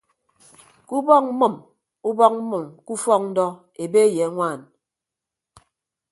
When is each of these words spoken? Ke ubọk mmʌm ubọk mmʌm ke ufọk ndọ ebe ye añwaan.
Ke 0.87 0.93
ubọk 0.99 1.23
mmʌm 1.37 1.55
ubọk 2.09 2.33
mmʌm 2.49 2.65
ke 2.85 2.89
ufọk 2.95 3.21
ndọ 3.29 3.45
ebe 3.83 4.01
ye 4.15 4.23
añwaan. 4.27 4.59